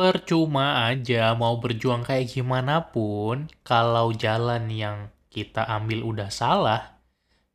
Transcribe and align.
Percuma 0.00 0.88
aja 0.88 1.36
mau 1.36 1.60
berjuang 1.60 2.08
kayak 2.08 2.32
gimana 2.32 2.88
pun, 2.88 3.52
kalau 3.60 4.16
jalan 4.16 4.72
yang 4.72 5.12
kita 5.28 5.60
ambil 5.68 6.08
udah 6.08 6.32
salah, 6.32 6.96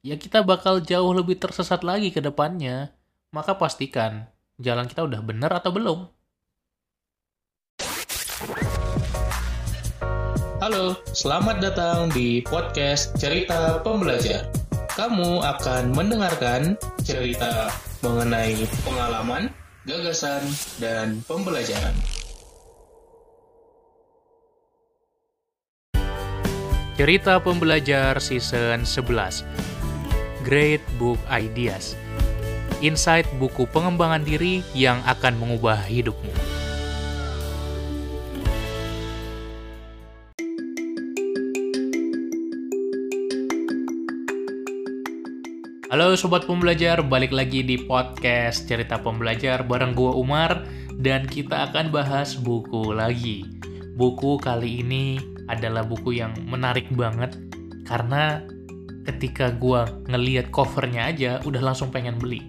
ya 0.05 0.13
kita 0.13 0.45
bakal 0.45 0.77
jauh 0.77 1.09
lebih 1.09 1.41
tersesat 1.41 1.81
lagi 1.81 2.13
ke 2.13 2.21
depannya. 2.21 2.93
Maka 3.33 3.57
pastikan 3.57 4.29
jalan 4.61 4.85
kita 4.85 5.09
udah 5.09 5.25
bener 5.25 5.49
atau 5.49 5.73
belum. 5.73 5.99
Halo, 10.61 11.01
selamat 11.17 11.65
datang 11.65 12.13
di 12.13 12.45
podcast 12.45 13.17
Cerita 13.17 13.81
Pembelajar. 13.81 14.53
Kamu 14.93 15.41
akan 15.41 15.97
mendengarkan 15.97 16.77
cerita 17.01 17.73
mengenai 18.05 18.53
pengalaman, 18.85 19.49
gagasan, 19.89 20.45
dan 20.77 21.25
pembelajaran. 21.25 22.14
Cerita 26.95 27.43
Pembelajar 27.43 28.23
Season 28.23 28.87
11 28.87 29.43
Great 30.47 30.79
Book 30.95 31.19
Ideas 31.27 31.91
Insight 32.79 33.27
buku 33.35 33.67
pengembangan 33.67 34.23
diri 34.23 34.63
yang 34.71 35.03
akan 35.03 35.35
mengubah 35.35 35.75
hidupmu. 35.75 36.31
Halo 45.91 46.15
Sobat 46.15 46.47
Pembelajar, 46.47 47.03
balik 47.03 47.35
lagi 47.35 47.59
di 47.59 47.75
podcast 47.75 48.71
Cerita 48.71 49.03
Pembelajar 49.03 49.67
bareng 49.67 49.91
gua 49.91 50.15
Umar 50.15 50.63
dan 50.95 51.27
kita 51.27 51.67
akan 51.67 51.91
bahas 51.91 52.39
buku 52.39 52.95
lagi. 52.95 53.43
Buku 53.99 54.39
kali 54.39 54.79
ini 54.79 55.34
adalah 55.47 55.85
buku 55.85 56.17
yang 56.17 56.33
menarik 56.49 56.89
banget 56.93 57.37
karena 57.85 58.41
ketika 59.05 59.53
gue 59.53 59.85
ngeliat 60.09 60.49
covernya 60.49 61.13
aja 61.13 61.31
udah 61.45 61.61
langsung 61.61 61.93
pengen 61.93 62.17
beli. 62.17 62.41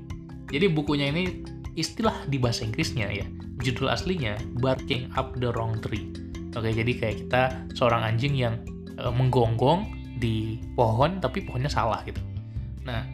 Jadi 0.49 0.73
bukunya 0.73 1.13
ini 1.13 1.45
istilah 1.77 2.25
di 2.33 2.41
bahasa 2.41 2.65
Inggrisnya 2.65 3.13
ya, 3.13 3.29
judul 3.61 3.93
aslinya 3.93 4.41
Barking 4.65 5.13
Up 5.15 5.37
the 5.37 5.53
Wrong 5.53 5.77
Tree. 5.85 6.09
Oke, 6.57 6.73
jadi 6.73 6.89
kayak 6.97 7.17
kita 7.29 7.43
seorang 7.77 8.01
anjing 8.01 8.33
yang 8.33 8.57
e, 8.97 9.05
menggonggong 9.13 9.85
di 10.17 10.57
pohon 10.73 11.21
tapi 11.21 11.45
pohonnya 11.45 11.69
salah 11.69 12.01
gitu. 12.09 12.23
Nah, 12.89 13.05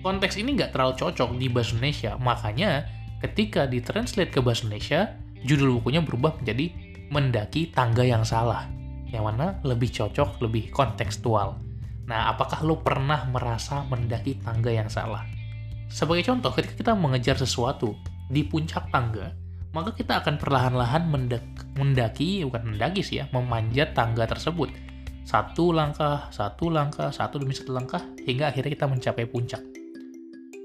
konteks 0.00 0.40
ini 0.40 0.56
nggak 0.56 0.72
terlalu 0.72 0.96
cocok 0.96 1.36
di 1.36 1.52
bahasa 1.52 1.76
Indonesia, 1.76 2.16
makanya 2.16 2.88
ketika 3.20 3.68
ditranslate 3.68 4.32
ke 4.32 4.40
bahasa 4.40 4.64
Indonesia, 4.64 5.12
judul 5.44 5.76
bukunya 5.76 6.00
berubah 6.00 6.40
menjadi 6.40 6.72
Mendaki 7.12 7.70
Tangga 7.70 8.02
yang 8.02 8.24
Salah 8.24 8.75
yang 9.16 9.26
mana 9.26 9.56
lebih 9.64 9.88
cocok, 9.88 10.44
lebih 10.44 10.68
kontekstual. 10.68 11.56
Nah, 12.06 12.30
apakah 12.30 12.62
lo 12.62 12.78
pernah 12.78 13.26
merasa 13.26 13.82
mendaki 13.88 14.38
tangga 14.44 14.70
yang 14.70 14.86
salah? 14.86 15.24
Sebagai 15.90 16.28
contoh, 16.28 16.52
ketika 16.54 16.74
kita 16.76 16.92
mengejar 16.94 17.34
sesuatu 17.40 17.96
di 18.30 18.44
puncak 18.46 18.92
tangga, 18.92 19.32
maka 19.72 19.96
kita 19.96 20.22
akan 20.22 20.38
perlahan-lahan 20.38 21.08
mendaki, 21.74 22.44
bukan 22.46 22.62
mendaki 22.76 23.00
sih 23.02 23.22
ya, 23.22 23.24
memanjat 23.34 23.96
tangga 23.96 24.28
tersebut. 24.28 24.70
Satu 25.26 25.74
langkah, 25.74 26.30
satu 26.30 26.70
langkah, 26.70 27.10
satu 27.10 27.42
demi 27.42 27.56
satu 27.56 27.74
langkah, 27.74 28.02
hingga 28.22 28.54
akhirnya 28.54 28.70
kita 28.78 28.86
mencapai 28.86 29.26
puncak. 29.26 29.62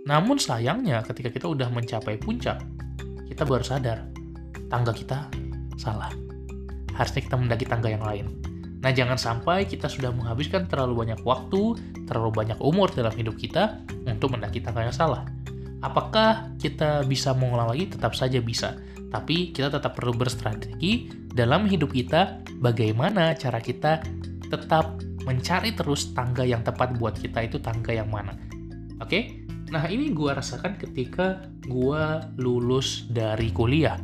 Namun 0.05 0.37
sayangnya 0.37 1.01
ketika 1.01 1.33
kita 1.33 1.49
udah 1.49 1.69
mencapai 1.73 2.21
puncak, 2.21 2.61
kita 3.25 3.41
baru 3.41 3.65
sadar, 3.65 4.05
tangga 4.69 4.93
kita 4.93 5.29
salah 5.81 6.13
harusnya 6.95 7.21
kita 7.23 7.35
mendaki 7.39 7.65
tangga 7.65 7.89
yang 7.89 8.03
lain. 8.03 8.25
Nah, 8.81 8.89
jangan 8.89 9.17
sampai 9.17 9.69
kita 9.69 9.85
sudah 9.85 10.09
menghabiskan 10.09 10.65
terlalu 10.65 11.05
banyak 11.05 11.21
waktu, 11.21 11.77
terlalu 12.09 12.31
banyak 12.33 12.57
umur 12.57 12.89
dalam 12.89 13.13
hidup 13.13 13.37
kita 13.37 13.77
untuk 14.09 14.33
mendaki 14.33 14.57
tangga 14.57 14.89
yang 14.89 14.95
salah. 14.95 15.29
Apakah 15.85 16.49
kita 16.57 17.05
bisa 17.05 17.33
mengulang 17.37 17.69
lagi? 17.69 17.89
Tetap 17.89 18.17
saja 18.17 18.41
bisa. 18.41 18.77
Tapi 19.13 19.53
kita 19.53 19.69
tetap 19.69 19.93
perlu 19.97 20.17
berstrategi 20.17 21.09
dalam 21.29 21.69
hidup 21.69 21.93
kita 21.93 22.41
bagaimana 22.57 23.37
cara 23.37 23.61
kita 23.61 24.01
tetap 24.49 24.97
mencari 25.25 25.77
terus 25.77 26.11
tangga 26.17 26.41
yang 26.41 26.65
tepat 26.65 26.97
buat 26.97 27.13
kita 27.17 27.45
itu 27.45 27.61
tangga 27.61 27.93
yang 27.93 28.09
mana. 28.09 28.33
Oke? 28.97 29.45
Nah, 29.71 29.87
ini 29.87 30.11
gue 30.11 30.27
rasakan 30.27 30.75
ketika 30.75 31.47
gue 31.63 32.03
lulus 32.41 33.07
dari 33.07 33.53
kuliah 33.55 33.95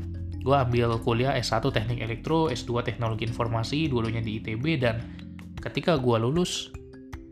gue 0.47 0.55
ambil 0.55 0.95
kuliah 1.03 1.35
S1 1.35 1.59
Teknik 1.59 1.99
Elektro, 1.99 2.47
S2 2.47 2.79
Teknologi 2.87 3.27
Informasi, 3.27 3.91
dulunya 3.91 4.23
di 4.23 4.39
ITB, 4.39 4.79
dan 4.79 5.03
ketika 5.59 5.99
gue 5.99 6.15
lulus, 6.23 6.71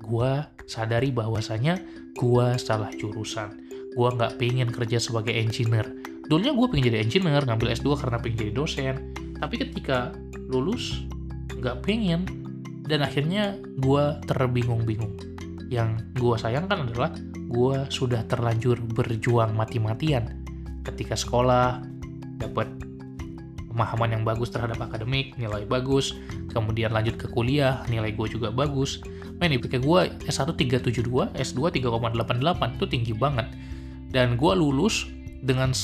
gue 0.04 0.32
sadari 0.68 1.16
bahwasanya 1.16 1.80
gue 2.20 2.48
salah 2.60 2.92
jurusan. 2.92 3.56
Gue 3.96 4.10
nggak 4.12 4.36
pengen 4.36 4.68
kerja 4.68 5.00
sebagai 5.00 5.32
engineer. 5.32 5.88
Dulunya 6.28 6.52
gue 6.52 6.68
pengen 6.68 6.92
jadi 6.92 7.00
engineer, 7.08 7.48
ngambil 7.48 7.72
S2 7.80 7.96
karena 7.96 8.20
pengen 8.20 8.38
jadi 8.44 8.52
dosen. 8.52 8.96
Tapi 9.40 9.56
ketika 9.64 10.12
lulus, 10.52 11.08
nggak 11.56 11.88
pengen. 11.88 12.28
Dan 12.84 13.00
akhirnya 13.00 13.56
gue 13.80 14.04
terbingung-bingung. 14.28 15.16
Yang 15.72 16.04
gue 16.20 16.36
sayangkan 16.36 16.92
adalah 16.92 17.16
gue 17.48 17.78
sudah 17.88 18.28
terlanjur 18.28 18.78
berjuang 18.84 19.56
mati-matian. 19.56 20.44
Ketika 20.86 21.18
sekolah, 21.18 21.82
dapat 22.38 22.85
pemahaman 23.76 24.16
yang 24.16 24.24
bagus 24.24 24.48
terhadap 24.56 24.80
akademik, 24.80 25.36
nilai 25.36 25.68
bagus, 25.68 26.16
kemudian 26.56 26.96
lanjut 26.96 27.20
ke 27.20 27.28
kuliah, 27.28 27.84
nilai 27.92 28.16
gue 28.16 28.32
juga 28.32 28.48
bagus. 28.48 29.04
Main 29.44 29.52
IPK 29.60 29.84
gue 29.84 30.16
S1 30.32 30.56
372, 30.56 31.36
S2 31.36 31.60
3,88, 31.84 32.80
itu 32.80 32.86
tinggi 32.88 33.12
banget. 33.12 33.52
Dan 34.16 34.40
gue 34.40 34.54
lulus 34.56 35.12
dengan 35.44 35.76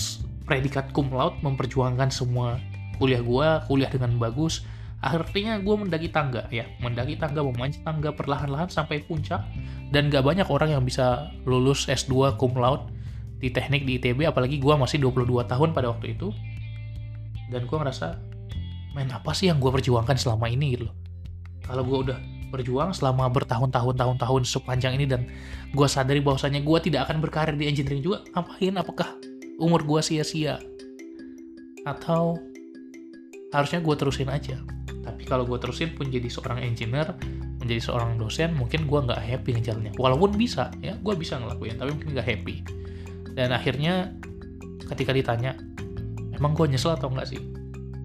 predikat 0.48 0.96
cum 0.96 1.12
laude 1.12 1.36
memperjuangkan 1.44 2.08
semua 2.16 2.56
kuliah 2.96 3.20
gue, 3.20 3.48
kuliah 3.68 3.92
dengan 3.92 4.16
bagus. 4.16 4.64
Akhirnya 5.04 5.60
gue 5.60 5.76
mendaki 5.76 6.08
tangga 6.16 6.48
ya, 6.48 6.64
mendaki 6.80 7.20
tangga, 7.20 7.44
memanjat 7.44 7.84
tangga 7.84 8.16
perlahan-lahan 8.16 8.72
sampai 8.72 9.04
puncak. 9.04 9.44
Dan 9.92 10.08
gak 10.08 10.24
banyak 10.24 10.48
orang 10.48 10.80
yang 10.80 10.88
bisa 10.88 11.28
lulus 11.44 11.92
S2 11.92 12.40
cum 12.40 12.56
laude 12.56 12.88
di 13.44 13.52
teknik 13.52 13.84
di 13.84 14.00
ITB, 14.00 14.24
apalagi 14.32 14.64
gue 14.64 14.74
masih 14.80 15.04
22 15.04 15.44
tahun 15.44 15.76
pada 15.76 15.92
waktu 15.92 16.16
itu 16.16 16.32
dan 17.52 17.68
gue 17.68 17.78
ngerasa 17.78 18.16
main 18.96 19.12
apa 19.12 19.36
sih 19.36 19.52
yang 19.52 19.60
gue 19.60 19.68
perjuangkan 19.68 20.16
selama 20.16 20.48
ini? 20.48 20.80
Gitu 20.80 20.88
loh. 20.88 20.96
Kalau 21.68 21.84
gue 21.84 21.98
udah 22.10 22.18
berjuang 22.52 22.92
selama 22.92 23.32
bertahun-tahun 23.32 23.96
tahun-tahun 23.96 24.44
sepanjang 24.44 25.00
ini 25.00 25.06
dan 25.08 25.28
gue 25.72 25.88
sadari 25.88 26.20
bahwasanya 26.20 26.64
gue 26.64 26.78
tidak 26.84 27.08
akan 27.08 27.24
berkarir 27.24 27.56
di 27.56 27.68
engineering 27.68 28.04
juga 28.04 28.24
ngapain? 28.36 28.76
Apakah 28.80 29.10
umur 29.60 29.84
gue 29.84 30.00
sia-sia? 30.04 30.60
Atau 31.88 32.40
harusnya 33.56 33.80
gue 33.80 33.96
terusin 33.96 34.32
aja? 34.32 34.60
Tapi 35.02 35.24
kalau 35.28 35.48
gue 35.48 35.58
terusin 35.60 35.96
pun 35.96 36.12
jadi 36.12 36.28
seorang 36.28 36.64
engineer 36.64 37.16
menjadi 37.62 37.94
seorang 37.94 38.18
dosen 38.18 38.58
mungkin 38.58 38.90
gue 38.90 39.00
nggak 39.06 39.22
happy 39.22 39.54
ngejalannya 39.54 39.94
walaupun 40.02 40.34
bisa 40.34 40.74
ya 40.82 40.98
gue 40.98 41.14
bisa 41.14 41.38
ngelakuin 41.38 41.78
tapi 41.78 41.90
mungkin 41.96 42.12
nggak 42.20 42.28
happy. 42.28 42.56
Dan 43.32 43.56
akhirnya 43.56 44.12
ketika 44.92 45.16
ditanya 45.16 45.56
emang 46.42 46.58
gue 46.58 46.74
nyesel 46.74 46.98
atau 46.98 47.14
enggak 47.14 47.30
sih? 47.30 47.42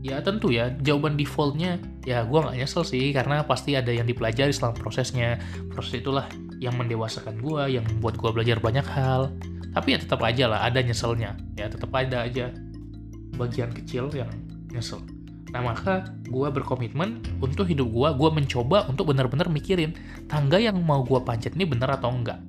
Ya 0.05 0.21
tentu 0.21 0.53
ya. 0.53 0.71
Jawaban 0.85 1.17
defaultnya 1.17 1.81
ya 2.05 2.23
gue 2.29 2.39
nggak 2.39 2.61
nyesel 2.61 2.85
sih. 2.85 3.11
Karena 3.17 3.41
pasti 3.49 3.73
ada 3.73 3.89
yang 3.89 4.05
dipelajari 4.05 4.53
selama 4.53 4.77
prosesnya. 4.77 5.41
Proses 5.73 6.05
itulah 6.05 6.29
yang 6.61 6.77
mendewasakan 6.77 7.41
gue 7.41 7.81
yang 7.81 7.85
membuat 7.89 8.21
gue 8.21 8.31
belajar 8.31 8.61
banyak 8.61 8.85
hal. 8.85 9.33
Tapi 9.73 9.97
ya 9.97 9.99
tetap 9.99 10.21
aja 10.21 10.45
lah 10.47 10.61
ada 10.69 10.85
nyeselnya. 10.85 11.35
Ya 11.57 11.67
tetap 11.73 11.91
ada 11.97 12.29
aja 12.29 12.53
bagian 13.41 13.73
kecil 13.73 14.13
yang 14.13 14.31
nyesel. 14.69 15.01
Nah 15.51 15.73
maka 15.73 16.13
gue 16.29 16.49
berkomitmen 16.53 17.41
untuk 17.41 17.65
hidup 17.65 17.89
gue 17.89 18.09
gue 18.15 18.31
mencoba 18.31 18.85
untuk 18.93 19.09
benar-benar 19.09 19.49
mikirin 19.49 19.97
tangga 20.29 20.61
yang 20.61 20.77
mau 20.85 21.01
gue 21.01 21.19
panjat 21.25 21.57
ini 21.57 21.65
benar 21.65 21.97
atau 21.97 22.13
enggak. 22.13 22.41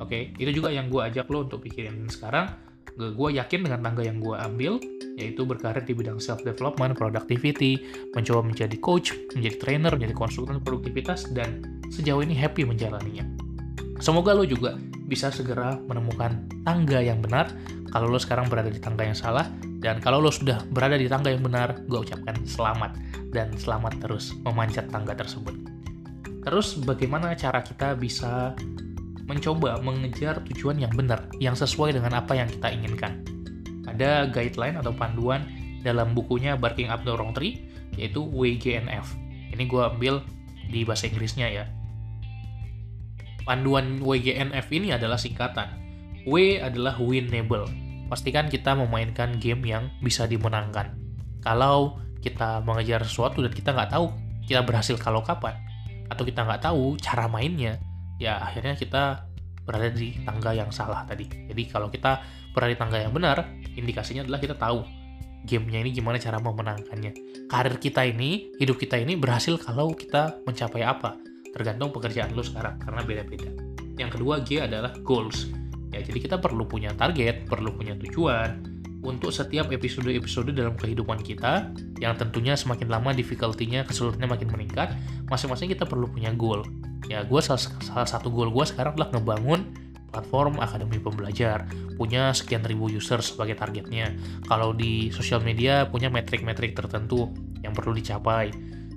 Oke 0.00 0.32
itu 0.40 0.50
juga 0.50 0.72
yang 0.72 0.90
gue 0.90 0.98
ajak 0.98 1.28
lo 1.30 1.46
untuk 1.46 1.62
pikirin. 1.62 2.08
Sekarang 2.10 2.63
gue 2.94 3.28
yakin 3.34 3.66
dengan 3.66 3.80
tangga 3.82 4.02
yang 4.06 4.22
gue 4.22 4.36
ambil 4.38 4.78
yaitu 5.14 5.46
berkarir 5.46 5.82
di 5.86 5.94
bidang 5.94 6.18
self 6.18 6.42
development, 6.42 6.98
productivity, 6.98 7.78
mencoba 8.14 8.42
menjadi 8.42 8.76
coach, 8.82 9.14
menjadi 9.34 9.56
trainer, 9.58 9.92
menjadi 9.94 10.14
konsultan 10.14 10.58
produktivitas 10.58 11.30
dan 11.30 11.62
sejauh 11.90 12.22
ini 12.22 12.34
happy 12.34 12.66
menjalaninya. 12.66 13.22
Semoga 14.02 14.34
lo 14.34 14.42
juga 14.42 14.74
bisa 15.06 15.30
segera 15.30 15.78
menemukan 15.86 16.50
tangga 16.66 16.98
yang 16.98 17.22
benar 17.22 17.52
kalau 17.94 18.10
lo 18.10 18.18
sekarang 18.18 18.50
berada 18.50 18.66
di 18.66 18.82
tangga 18.82 19.06
yang 19.06 19.14
salah 19.14 19.46
dan 19.78 20.02
kalau 20.02 20.18
lo 20.18 20.32
sudah 20.34 20.64
berada 20.72 20.98
di 20.98 21.06
tangga 21.06 21.30
yang 21.30 21.44
benar, 21.44 21.78
gue 21.86 22.00
ucapkan 22.02 22.34
selamat 22.42 22.98
dan 23.30 23.54
selamat 23.54 24.00
terus 24.02 24.34
memanjat 24.42 24.90
tangga 24.90 25.14
tersebut. 25.14 25.54
Terus 26.44 26.80
bagaimana 26.82 27.36
cara 27.38 27.60
kita 27.60 27.92
bisa 27.94 28.56
mencoba 29.24 29.80
mengejar 29.80 30.40
tujuan 30.52 30.80
yang 30.80 30.92
benar, 30.92 31.28
yang 31.40 31.56
sesuai 31.56 31.96
dengan 31.96 32.20
apa 32.20 32.36
yang 32.36 32.48
kita 32.48 32.68
inginkan? 32.72 33.24
ada 33.94 34.26
guideline 34.28 34.76
atau 34.80 34.90
panduan 34.90 35.46
dalam 35.86 36.16
bukunya 36.16 36.58
Barking 36.58 36.90
Up 36.90 37.06
the 37.06 37.14
Wrong 37.14 37.30
Tree, 37.36 37.62
yaitu 37.94 38.24
WGNF. 38.26 39.06
Ini 39.54 39.62
gue 39.70 39.82
ambil 39.84 40.14
di 40.68 40.82
bahasa 40.82 41.06
Inggrisnya 41.06 41.46
ya. 41.46 41.64
Panduan 43.46 44.00
WGNF 44.02 44.66
ini 44.72 44.96
adalah 44.96 45.20
singkatan. 45.20 45.68
W 46.24 46.58
adalah 46.58 46.96
winnable. 46.96 47.68
Pastikan 48.08 48.48
kita 48.48 48.72
memainkan 48.72 49.36
game 49.36 49.62
yang 49.68 49.92
bisa 50.00 50.24
dimenangkan. 50.24 50.96
Kalau 51.44 52.00
kita 52.24 52.64
mengejar 52.64 53.04
sesuatu 53.04 53.44
dan 53.44 53.52
kita 53.52 53.76
nggak 53.76 53.92
tahu 53.92 54.08
kita 54.48 54.64
berhasil 54.64 54.96
kalau 54.96 55.20
kapan, 55.20 55.56
atau 56.08 56.24
kita 56.24 56.44
nggak 56.44 56.64
tahu 56.64 56.96
cara 57.00 57.28
mainnya, 57.28 57.80
ya 58.18 58.40
akhirnya 58.40 58.74
kita 58.78 59.26
berada 59.64 59.88
di 59.90 60.14
tangga 60.22 60.52
yang 60.52 60.68
salah 60.68 61.02
tadi. 61.08 61.24
Jadi 61.24 61.62
kalau 61.72 61.88
kita 61.88 62.20
berada 62.52 62.70
di 62.70 62.78
tangga 62.78 62.98
yang 63.00 63.12
benar, 63.16 63.42
indikasinya 63.74 64.22
adalah 64.22 64.40
kita 64.40 64.54
tahu 64.54 64.84
gamenya 65.44 65.84
ini 65.84 65.90
gimana 65.92 66.16
cara 66.20 66.40
memenangkannya. 66.40 67.12
Karir 67.48 67.76
kita 67.80 68.04
ini, 68.08 68.52
hidup 68.56 68.80
kita 68.80 68.96
ini 69.00 69.16
berhasil 69.16 69.56
kalau 69.60 69.92
kita 69.92 70.40
mencapai 70.44 70.84
apa 70.84 71.16
tergantung 71.52 71.94
pekerjaan 71.94 72.34
lo 72.34 72.42
sekarang 72.42 72.80
karena 72.82 73.00
beda-beda. 73.06 73.50
Yang 73.94 74.10
kedua 74.18 74.42
G 74.42 74.58
adalah 74.64 74.90
goals. 75.06 75.48
Ya, 75.94 76.02
jadi 76.02 76.18
kita 76.26 76.36
perlu 76.42 76.66
punya 76.66 76.90
target, 76.98 77.46
perlu 77.46 77.70
punya 77.70 77.94
tujuan 77.94 78.74
untuk 79.04 79.30
setiap 79.30 79.70
episode-episode 79.70 80.50
dalam 80.56 80.74
kehidupan 80.74 81.22
kita 81.22 81.70
yang 82.02 82.18
tentunya 82.18 82.58
semakin 82.58 82.90
lama 82.90 83.14
difficulty-nya 83.14 83.86
kesulitannya 83.86 84.26
makin 84.26 84.48
meningkat, 84.50 84.96
masing-masing 85.30 85.70
kita 85.70 85.86
perlu 85.86 86.10
punya 86.10 86.34
goal. 86.34 86.66
Ya, 87.08 87.20
gue 87.22 87.40
salah, 87.44 88.08
satu 88.08 88.32
goal 88.32 88.48
gue 88.48 88.64
sekarang 88.64 88.96
adalah 88.96 89.12
ngebangun 89.12 89.60
platform 90.14 90.62
akademi 90.62 91.02
pembelajar. 91.02 91.66
Punya 91.98 92.30
sekian 92.30 92.62
ribu 92.62 92.86
user 92.86 93.18
sebagai 93.18 93.58
targetnya. 93.58 94.14
Kalau 94.46 94.70
di 94.70 95.10
sosial 95.10 95.42
media 95.42 95.90
punya 95.90 96.06
metrik-metrik 96.06 96.78
tertentu 96.78 97.34
yang 97.66 97.74
perlu 97.74 97.90
dicapai. 97.92 98.54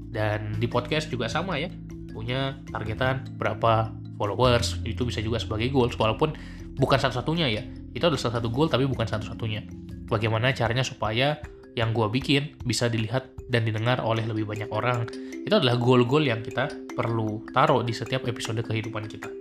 Dan 0.08 0.56
di 0.56 0.70
podcast 0.72 1.12
juga 1.12 1.28
sama 1.28 1.60
ya 1.60 1.68
punya 2.16 2.58
targetan 2.74 3.30
berapa 3.38 3.94
followers. 4.18 4.82
Itu 4.82 5.06
bisa 5.06 5.22
juga 5.22 5.38
sebagai 5.38 5.70
goals 5.70 5.94
walaupun 5.98 6.34
bukan 6.78 6.98
satu-satunya 6.98 7.48
ya. 7.50 7.62
Itu 7.94 8.10
adalah 8.10 8.22
salah 8.22 8.42
satu 8.42 8.50
goal 8.50 8.70
tapi 8.70 8.90
bukan 8.90 9.06
satu-satunya. 9.06 9.66
Bagaimana 10.10 10.54
caranya 10.56 10.82
supaya 10.82 11.38
yang 11.78 11.94
gue 11.94 12.10
bikin 12.10 12.58
bisa 12.66 12.90
dilihat 12.90 13.37
dan 13.48 13.64
didengar 13.64 14.04
oleh 14.04 14.28
lebih 14.28 14.48
banyak 14.48 14.70
orang. 14.72 15.08
Itu 15.48 15.60
adalah 15.60 15.80
goal-goal 15.80 16.28
yang 16.28 16.44
kita 16.44 16.68
perlu 16.96 17.48
taruh 17.56 17.82
di 17.84 17.96
setiap 17.96 18.28
episode 18.28 18.60
kehidupan 18.60 19.08
kita. 19.08 19.32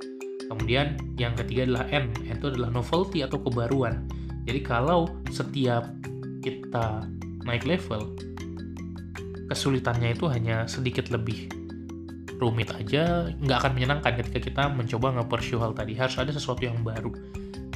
Kemudian 0.46 0.94
yang 1.18 1.34
ketiga 1.34 1.66
adalah 1.66 1.84
N 1.90 2.14
itu 2.22 2.46
adalah 2.46 2.70
novelty 2.70 3.26
atau 3.26 3.42
kebaruan. 3.42 4.06
Jadi 4.46 4.62
kalau 4.62 5.10
setiap 5.34 5.90
kita 6.38 7.02
naik 7.42 7.66
level 7.66 8.14
kesulitannya 9.50 10.14
itu 10.14 10.26
hanya 10.30 10.66
sedikit 10.70 11.10
lebih 11.10 11.50
rumit 12.36 12.70
aja 12.74 13.32
nggak 13.42 13.58
akan 13.64 13.72
menyenangkan 13.74 14.12
ketika 14.22 14.38
kita 14.38 14.62
mencoba 14.70 15.18
nge-pursue 15.18 15.58
hal 15.58 15.74
tadi. 15.74 15.98
Harus 15.98 16.14
ada 16.22 16.30
sesuatu 16.30 16.62
yang 16.62 16.78
baru. 16.86 17.10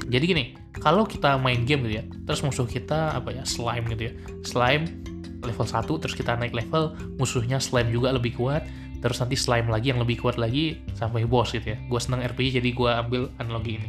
Jadi 0.06 0.25
gini 0.27 0.44
kalau 0.79 1.03
kita 1.03 1.38
main 1.43 1.67
game 1.67 1.87
gitu 1.87 2.03
ya 2.03 2.05
terus 2.27 2.43
musuh 2.47 2.67
kita 2.67 3.19
apa 3.19 3.35
ya 3.35 3.43
slime 3.43 3.91
gitu 3.91 4.11
ya. 4.11 4.12
Slime 4.47 5.10
level 5.45 5.67
1 5.67 5.87
terus 6.01 6.15
kita 6.17 6.37
naik 6.37 6.53
level 6.53 6.97
musuhnya 7.17 7.57
slime 7.61 7.89
juga 7.89 8.13
lebih 8.13 8.37
kuat 8.37 8.65
terus 9.01 9.17
nanti 9.17 9.37
slime 9.37 9.69
lagi 9.73 9.93
yang 9.93 10.01
lebih 10.01 10.21
kuat 10.21 10.37
lagi 10.37 10.85
sampai 10.93 11.25
boss 11.25 11.57
gitu 11.57 11.73
ya. 11.73 11.79
Gue 11.89 12.01
seneng 12.01 12.21
RPG 12.21 12.61
jadi 12.61 12.71
gue 12.71 12.91
ambil 12.93 13.23
analogi 13.41 13.81
ini. 13.81 13.89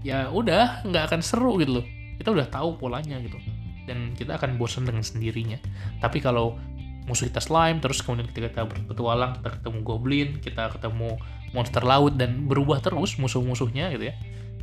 Ya 0.00 0.32
udah 0.32 0.80
nggak 0.88 1.12
akan 1.12 1.20
seru 1.20 1.60
gitu 1.60 1.80
loh. 1.80 1.86
Kita 2.16 2.32
udah 2.32 2.48
tahu 2.48 2.80
polanya 2.80 3.20
gitu. 3.20 3.36
Dan 3.84 4.16
kita 4.16 4.40
akan 4.40 4.56
bosan 4.56 4.88
dengan 4.88 5.04
sendirinya. 5.04 5.60
Tapi 6.00 6.24
kalau 6.24 6.56
musuh 7.04 7.28
kita 7.28 7.44
slime 7.44 7.84
terus 7.84 8.00
kemudian 8.00 8.32
ketika 8.32 8.48
kita 8.48 8.62
berpetualang 8.64 9.34
kita 9.40 9.50
ketemu 9.58 9.78
goblin 9.82 10.28
kita 10.38 10.70
ketemu 10.78 11.18
monster 11.50 11.82
laut 11.82 12.14
dan 12.14 12.46
berubah 12.46 12.78
terus 12.78 13.18
musuh-musuhnya 13.18 13.90
gitu 13.98 14.12
ya 14.12 14.14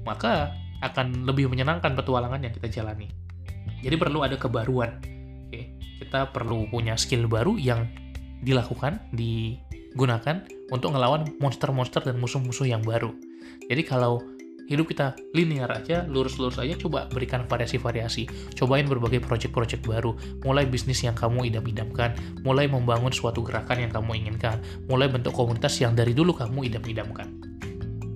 maka 0.08 0.56
akan 0.80 1.28
lebih 1.28 1.52
menyenangkan 1.52 1.98
petualangan 1.98 2.40
yang 2.40 2.54
kita 2.54 2.70
jalani. 2.70 3.12
Jadi 3.84 3.98
perlu 4.00 4.24
ada 4.24 4.40
kebaruan 4.40 5.17
kita 5.98 6.30
perlu 6.32 6.70
punya 6.70 6.96
skill 6.96 7.26
baru 7.26 7.58
yang 7.58 7.90
dilakukan 8.46 9.02
digunakan 9.12 10.46
untuk 10.70 10.94
ngelawan 10.94 11.26
monster-monster 11.42 12.06
dan 12.06 12.22
musuh-musuh 12.22 12.70
yang 12.70 12.86
baru 12.86 13.12
jadi 13.68 13.84
kalau 13.84 14.24
hidup 14.68 14.92
kita 14.92 15.16
linear 15.32 15.72
aja, 15.72 16.04
lurus-lurus 16.06 16.60
aja, 16.60 16.76
coba 16.76 17.08
berikan 17.08 17.48
variasi-variasi. 17.48 18.28
Cobain 18.60 18.84
berbagai 18.84 19.24
project-project 19.24 19.88
baru, 19.88 20.14
mulai 20.44 20.68
bisnis 20.68 21.02
yang 21.02 21.16
kamu 21.16 21.48
idam-idamkan, 21.48 22.14
mulai 22.44 22.68
membangun 22.68 23.16
suatu 23.16 23.42
gerakan 23.42 23.88
yang 23.88 23.92
kamu 23.96 24.28
inginkan, 24.28 24.60
mulai 24.92 25.08
bentuk 25.08 25.32
komunitas 25.34 25.80
yang 25.80 25.96
dari 25.96 26.12
dulu 26.12 26.36
kamu 26.36 26.68
idam-idamkan. 26.68 27.28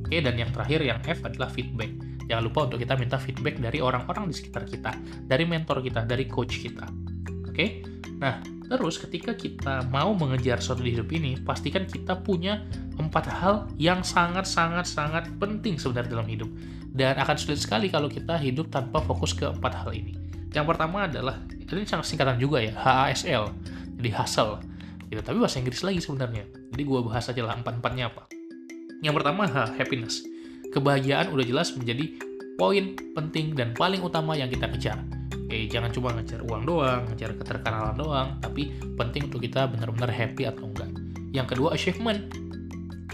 Oke, 0.04 0.20
dan 0.20 0.36
yang 0.36 0.52
terakhir 0.52 0.80
yang 0.84 1.00
F 1.08 1.24
adalah 1.24 1.48
feedback. 1.48 1.96
Jangan 2.28 2.44
lupa 2.44 2.60
untuk 2.68 2.80
kita 2.84 3.00
minta 3.00 3.16
feedback 3.16 3.60
dari 3.60 3.80
orang-orang 3.80 4.28
di 4.28 4.36
sekitar 4.36 4.68
kita, 4.68 4.92
dari 5.24 5.48
mentor 5.48 5.80
kita, 5.80 6.04
dari 6.04 6.28
coach 6.28 6.60
kita. 6.60 7.11
Oke? 7.52 7.84
Nah, 8.24 8.40
terus 8.72 8.96
ketika 8.96 9.36
kita 9.36 9.84
mau 9.92 10.16
mengejar 10.16 10.64
sesuatu 10.64 10.80
di 10.80 10.96
hidup 10.96 11.12
ini, 11.12 11.36
pastikan 11.44 11.84
kita 11.84 12.16
punya 12.24 12.64
empat 12.96 13.26
hal 13.28 13.68
yang 13.76 14.00
sangat-sangat-sangat 14.00 15.36
penting 15.36 15.76
sebenarnya 15.76 16.16
dalam 16.16 16.28
hidup. 16.32 16.48
Dan 16.92 17.20
akan 17.20 17.36
sulit 17.36 17.60
sekali 17.60 17.92
kalau 17.92 18.08
kita 18.08 18.40
hidup 18.40 18.72
tanpa 18.72 19.04
fokus 19.04 19.36
ke 19.36 19.48
empat 19.52 19.84
hal 19.84 19.92
ini. 19.92 20.16
Yang 20.52 20.76
pertama 20.76 21.08
adalah, 21.08 21.44
ini 21.48 21.88
sangat 21.88 22.08
singkatan 22.08 22.36
juga 22.40 22.60
ya, 22.60 22.76
HASL, 22.76 23.52
jadi 24.00 24.12
hustle. 24.16 24.60
Gitu. 25.08 25.20
Tapi 25.20 25.38
bahasa 25.40 25.60
Inggris 25.60 25.84
lagi 25.84 26.00
sebenarnya. 26.00 26.48
Jadi 26.72 26.84
gue 26.88 27.00
bahas 27.04 27.28
aja 27.28 27.42
lah 27.44 27.60
empat-empatnya 27.60 28.12
apa. 28.12 28.32
Yang 29.04 29.14
pertama, 29.20 29.44
H, 29.48 29.76
happiness. 29.76 30.24
Kebahagiaan 30.72 31.36
udah 31.36 31.44
jelas 31.44 31.76
menjadi 31.76 32.16
poin 32.56 32.96
penting 33.18 33.58
dan 33.58 33.76
paling 33.76 34.00
utama 34.00 34.40
yang 34.40 34.48
kita 34.48 34.72
kejar. 34.72 35.04
Oke, 35.52 35.68
jangan 35.68 35.92
cuma 35.92 36.16
ngejar 36.16 36.48
uang 36.48 36.64
doang, 36.64 37.04
ngejar 37.12 37.36
keterkenalan 37.36 38.00
doang, 38.00 38.40
tapi 38.40 38.72
penting 38.96 39.28
untuk 39.28 39.44
kita 39.44 39.68
benar-benar 39.68 40.08
happy 40.08 40.48
atau 40.48 40.64
enggak. 40.64 40.88
Yang 41.36 41.48
kedua, 41.52 41.76
achievement. 41.76 42.24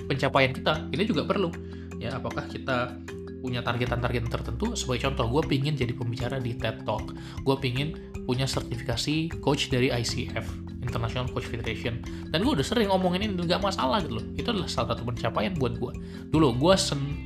Pencapaian 0.06 0.54
kita 0.54 0.86
ini 0.94 1.02
juga 1.10 1.26
perlu. 1.26 1.50
Ya 1.98 2.14
apakah 2.14 2.46
kita 2.46 2.94
punya 3.42 3.66
targetan-targetan 3.66 4.30
tertentu? 4.30 4.78
Sebagai 4.78 5.10
contoh 5.10 5.26
gue 5.34 5.50
pingin 5.50 5.74
jadi 5.74 5.98
pembicara 5.98 6.38
di 6.38 6.54
TED 6.54 6.86
Talk. 6.86 7.18
Gue 7.42 7.58
pingin 7.58 7.98
punya 8.30 8.46
sertifikasi 8.46 9.34
coach 9.42 9.74
dari 9.74 9.90
ICF 9.90 10.46
International 10.86 11.26
Coach 11.34 11.50
Federation. 11.50 12.06
Dan 12.30 12.46
gue 12.46 12.54
udah 12.54 12.62
sering 12.62 12.94
ngomongin 12.94 13.26
ini 13.26 13.34
nggak 13.34 13.66
masalah 13.66 14.06
gitu 14.06 14.22
loh. 14.22 14.26
Itu 14.38 14.54
adalah 14.54 14.70
salah 14.70 14.94
satu 14.94 15.10
pencapaian 15.10 15.58
buat 15.58 15.74
gue 15.82 15.94
dulu 16.30 16.54
gue 16.54 16.76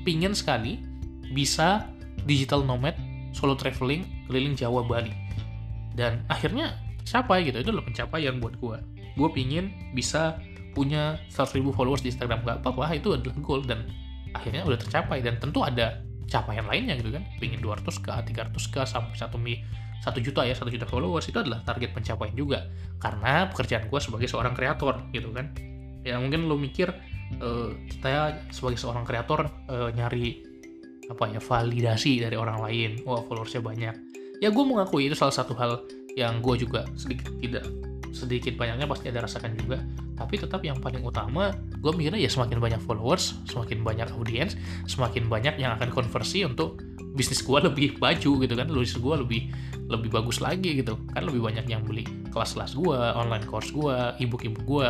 pingin 0.07 0.31
sekali 0.31 0.79
bisa 1.35 1.91
digital 2.23 2.63
nomad 2.63 3.10
solo 3.31 3.55
traveling 3.55 4.27
keliling 4.27 4.55
Jawa 4.55 4.83
Bali. 4.83 5.11
Dan 5.95 6.23
akhirnya 6.31 6.79
siapa 7.03 7.39
gitu. 7.43 7.59
Itu 7.59 7.75
adalah 7.75 7.87
pencapaian 7.87 8.39
buat 8.39 8.55
gue 8.59 9.01
gue 9.15 9.29
pingin 9.35 9.91
bisa 9.91 10.39
punya 10.71 11.19
100 11.27 11.59
ribu 11.59 11.75
followers 11.75 12.03
di 12.03 12.11
Instagram. 12.13 12.47
Gak 12.47 12.63
apa-apa 12.63 12.95
itu 12.95 13.11
adalah 13.11 13.35
goal 13.43 13.61
dan 13.67 13.87
akhirnya 14.31 14.63
udah 14.63 14.79
tercapai. 14.79 15.19
Dan 15.19 15.35
tentu 15.39 15.63
ada 15.63 15.99
capaian 16.31 16.63
lainnya 16.63 16.95
gitu 16.95 17.11
kan. 17.11 17.23
Pingin 17.43 17.59
200k 17.59 18.07
300k 18.07 18.75
sampai 18.87 19.15
1 19.15 19.35
mi 19.35 19.59
1 20.01 20.17
juta 20.23 20.41
ya 20.47 20.55
1 20.55 20.63
juta 20.71 20.87
followers. 20.87 21.27
Itu 21.27 21.43
adalah 21.43 21.59
target 21.67 21.91
pencapaian 21.91 22.33
juga. 22.35 22.71
Karena 23.03 23.51
pekerjaan 23.51 23.91
gue 23.91 23.99
sebagai 23.99 24.27
seorang 24.31 24.55
kreator 24.55 25.11
gitu 25.11 25.35
kan. 25.35 25.51
Ya 26.01 26.17
mungkin 26.17 26.47
lo 26.47 26.55
mikir 26.55 26.89
uh, 27.43 27.75
saya 27.99 28.41
sebagai 28.49 28.79
seorang 28.79 29.03
kreator 29.03 29.51
uh, 29.67 29.91
nyari 29.91 30.50
apa 31.09 31.31
ya 31.31 31.39
validasi 31.41 32.21
dari 32.21 32.35
orang 32.37 32.61
lain. 32.61 32.91
Wah 33.07 33.23
followersnya 33.25 33.63
banyak. 33.63 33.95
Ya 34.41 34.49
gue 34.49 34.65
mengakui 34.65 35.07
itu 35.09 35.15
salah 35.17 35.33
satu 35.33 35.53
hal 35.57 35.85
yang 36.17 36.43
gue 36.43 36.59
juga 36.59 36.83
sedikit 36.99 37.31
tidak 37.39 37.65
sedikit 38.11 38.59
banyaknya 38.59 38.85
pasti 38.85 39.07
ada 39.07 39.23
rasakan 39.23 39.55
juga. 39.55 39.79
Tapi 40.19 40.37
tetap 40.37 40.61
yang 40.61 40.77
paling 40.77 41.01
utama 41.01 41.55
gue 41.81 41.91
mikirnya 41.95 42.21
ya 42.21 42.29
semakin 42.29 42.61
banyak 42.61 42.81
followers 42.83 43.39
semakin 43.49 43.81
banyak 43.81 44.11
audiens 44.13 44.53
semakin 44.85 45.25
banyak 45.25 45.57
yang 45.57 45.73
akan 45.79 45.89
konversi 45.89 46.45
untuk 46.45 46.83
bisnis 47.17 47.41
gue 47.41 47.57
lebih 47.71 47.97
baju 47.97 48.31
gitu 48.43 48.53
kan. 48.53 48.67
Bisnis 48.69 48.99
gue 48.99 49.15
lebih 49.15 49.41
lebih 49.87 50.09
bagus 50.11 50.43
lagi 50.43 50.83
gitu. 50.83 50.99
Kan 51.15 51.25
lebih 51.25 51.41
banyak 51.41 51.65
yang 51.65 51.81
beli 51.87 52.05
kelas-kelas 52.31 52.77
gue 52.77 52.97
online 53.17 53.43
course 53.47 53.71
gue 53.75 53.95
ebook 54.23 54.47
ebook 54.47 54.63
gue 54.67 54.87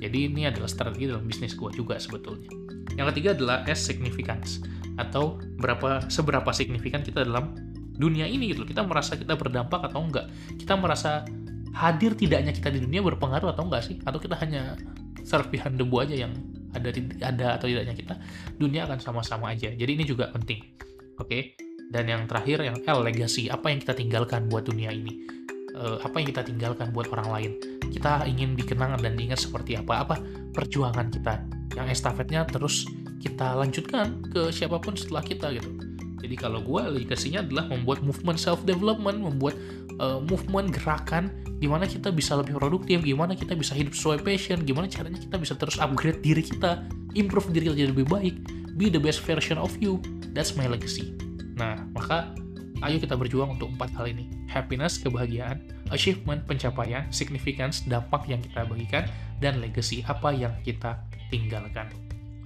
jadi 0.00 0.32
ini 0.32 0.48
adalah 0.48 0.66
strategi 0.66 1.12
dalam 1.12 1.28
bisnis 1.28 1.52
gue 1.52 1.68
juga 1.76 2.00
sebetulnya. 2.00 2.48
Yang 2.96 3.06
ketiga 3.14 3.30
adalah 3.36 3.56
S 3.68 3.84
significance 3.84 4.64
atau 5.00 5.40
berapa 5.56 6.04
seberapa 6.12 6.48
signifikan 6.52 7.00
kita 7.00 7.24
dalam 7.24 7.56
dunia 8.00 8.24
ini 8.24 8.52
gitu 8.52 8.64
kita 8.64 8.84
merasa 8.84 9.16
kita 9.16 9.36
berdampak 9.36 9.84
atau 9.88 10.00
enggak 10.00 10.28
kita 10.56 10.72
merasa 10.76 11.24
hadir 11.74 12.18
tidaknya 12.18 12.50
kita 12.50 12.70
di 12.70 12.82
dunia 12.82 13.00
berpengaruh 13.02 13.54
atau 13.54 13.66
enggak 13.66 13.86
sih? 13.86 13.96
Atau 14.02 14.18
kita 14.18 14.34
hanya 14.38 14.74
serpihan 15.22 15.74
debu 15.74 15.96
aja 16.02 16.14
yang 16.16 16.32
ada 16.74 16.90
ada 17.22 17.46
atau 17.58 17.66
tidaknya 17.66 17.94
kita 17.94 18.14
dunia 18.58 18.86
akan 18.86 18.98
sama-sama 18.98 19.54
aja. 19.54 19.70
Jadi 19.74 19.90
ini 19.94 20.04
juga 20.06 20.30
penting. 20.34 20.60
Oke. 21.18 21.26
Okay? 21.26 21.42
Dan 21.90 22.06
yang 22.06 22.22
terakhir 22.30 22.62
yang 22.62 22.78
L 22.86 23.02
legacy, 23.02 23.50
apa 23.50 23.66
yang 23.66 23.82
kita 23.82 23.94
tinggalkan 23.98 24.46
buat 24.46 24.66
dunia 24.66 24.94
ini. 24.94 25.42
uh, 25.70 26.02
apa 26.02 26.18
yang 26.18 26.28
kita 26.34 26.42
tinggalkan 26.42 26.90
buat 26.90 27.06
orang 27.14 27.30
lain 27.30 27.52
kita 27.94 28.26
ingin 28.26 28.58
dikenang 28.58 28.98
dan 28.98 29.14
diingat 29.14 29.38
seperti 29.38 29.78
apa 29.78 30.02
apa 30.02 30.16
perjuangan 30.50 31.10
kita 31.14 31.46
yang 31.78 31.86
estafetnya 31.86 32.42
terus 32.42 32.90
kita 33.20 33.54
lanjutkan 33.54 34.24
ke 34.32 34.48
siapa 34.50 34.80
pun 34.80 34.96
setelah 34.96 35.20
kita 35.20 35.52
gitu 35.54 35.70
jadi 36.20 36.36
kalau 36.36 36.60
gue 36.64 37.00
legasinya 37.00 37.44
adalah 37.44 37.68
membuat 37.68 38.00
movement 38.04 38.38
self 38.40 38.64
development 38.64 39.20
membuat 39.20 39.54
uh, 40.00 40.20
movement 40.24 40.72
gerakan 40.72 41.28
gimana 41.60 41.84
kita 41.84 42.08
bisa 42.08 42.36
lebih 42.40 42.56
produktif 42.56 43.04
gimana 43.04 43.36
kita 43.36 43.52
bisa 43.52 43.76
hidup 43.76 43.92
sesuai 43.92 44.24
passion 44.24 44.64
gimana 44.64 44.88
caranya 44.88 45.20
kita 45.20 45.36
bisa 45.36 45.52
terus 45.56 45.76
upgrade 45.76 46.24
diri 46.24 46.40
kita 46.40 46.84
improve 47.12 47.52
diri 47.52 47.68
kita 47.68 47.76
jadi 47.76 47.90
lebih 47.92 48.08
baik 48.08 48.34
be 48.80 48.88
the 48.88 49.00
best 49.00 49.20
version 49.22 49.60
of 49.60 49.72
you 49.76 50.00
that's 50.32 50.56
my 50.56 50.64
legacy 50.64 51.12
nah 51.60 51.76
maka 51.92 52.32
Ayo 52.80 52.96
kita 52.96 53.12
berjuang 53.12 53.60
untuk 53.60 53.68
empat 53.76 53.92
hal 53.92 54.08
ini. 54.08 54.32
Happiness, 54.48 54.96
kebahagiaan, 54.96 55.60
achievement, 55.92 56.40
pencapaian, 56.48 57.04
significance, 57.12 57.84
dampak 57.84 58.24
yang 58.24 58.40
kita 58.40 58.64
bagikan, 58.64 59.04
dan 59.36 59.60
legacy 59.60 60.00
apa 60.08 60.32
yang 60.32 60.56
kita 60.64 60.96
tinggalkan. 61.28 61.92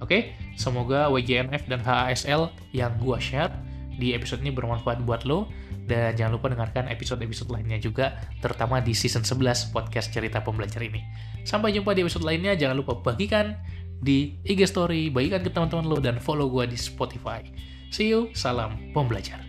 Oke, 0.03 0.35
semoga 0.59 1.07
WJNF 1.07 1.71
dan 1.71 1.79
HASL 1.79 2.51
yang 2.75 2.91
gua 2.99 3.15
share 3.21 3.51
di 3.95 4.11
episode 4.11 4.43
ini 4.43 4.51
bermanfaat 4.51 5.07
buat 5.07 5.23
lo 5.23 5.47
dan 5.85 6.17
jangan 6.17 6.35
lupa 6.35 6.51
dengarkan 6.51 6.89
episode-episode 6.89 7.47
lainnya 7.53 7.79
juga 7.79 8.17
terutama 8.41 8.81
di 8.81 8.91
season 8.91 9.23
11 9.23 9.71
podcast 9.71 10.11
cerita 10.11 10.41
pembelajar 10.41 10.81
ini. 10.81 10.99
Sampai 11.45 11.71
jumpa 11.71 11.93
di 11.93 12.01
episode 12.03 12.25
lainnya, 12.25 12.57
jangan 12.57 12.81
lupa 12.81 12.97
bagikan 12.99 13.55
di 14.01 14.35
IG 14.43 14.67
story, 14.67 15.13
bagikan 15.13 15.45
ke 15.45 15.49
teman-teman 15.53 15.85
lo 15.85 15.97
dan 16.01 16.17
follow 16.17 16.49
gua 16.49 16.65
di 16.67 16.75
Spotify. 16.75 17.45
See 17.93 18.11
you, 18.11 18.33
salam 18.33 18.91
pembelajar. 18.91 19.44